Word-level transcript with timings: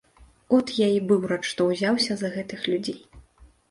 От 0.57 0.71
я 0.77 0.87
і 0.95 0.97
быў 1.13 1.29
рад, 1.33 1.47
што 1.51 1.69
ўзяўся 1.71 2.13
за 2.25 2.35
гэтых 2.41 2.69
людзей. 2.75 3.03